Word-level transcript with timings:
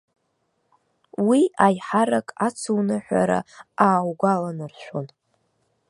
Уи 1.27 1.41
аиҳарак 1.65 2.27
ацуныҳәара 2.47 3.39
ааугәаланаршәон. 3.85 5.07